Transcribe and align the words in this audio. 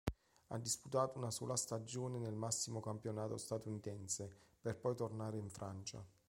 Ha 0.47 0.57
disputato 0.57 1.19
una 1.19 1.29
sola 1.29 1.55
stagione 1.55 2.17
nel 2.17 2.33
massimo 2.33 2.79
campionato 2.79 3.37
statunitense, 3.37 4.35
per 4.59 4.75
poi 4.75 4.95
tornare 4.95 5.37
in 5.37 5.47
Francia. 5.51 6.03